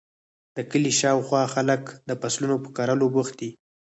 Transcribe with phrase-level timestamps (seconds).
[0.55, 3.51] د کلي شااوخوا خلک د فصلونو په کرلو بوخت دي.